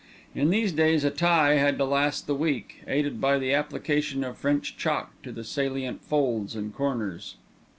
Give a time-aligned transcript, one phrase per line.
[0.33, 4.35] In these days a tie had to last the week, aided by the application of
[4.35, 7.35] French chalk to the salient folds and corners.